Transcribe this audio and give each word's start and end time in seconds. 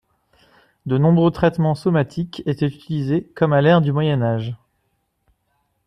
De 0.87 0.97
nombreux 0.97 1.29
traitements 1.29 1.75
somatiques 1.75 2.41
étaient 2.47 2.65
utilisés 2.65 3.25
comme 3.35 3.53
à 3.53 3.61
l'ère 3.61 3.81
du 3.81 3.91
Moyen 3.91 4.23
Âge. 4.23 4.57